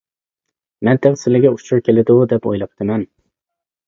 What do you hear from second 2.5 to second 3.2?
ئويلاپتىمەن.